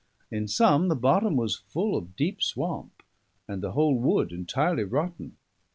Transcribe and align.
In 0.31 0.47
some 0.47 0.87
the 0.87 0.95
bottom 0.95 1.35
was 1.35 1.57
full 1.67 1.95
of 1.95 2.15
deep 2.15 2.41
swamp, 2.41 3.03
and 3.47 3.61
the 3.61 3.73
whole 3.73 3.99
wood 3.99 4.31
entirely 4.31 4.83
rotten. 4.83 5.37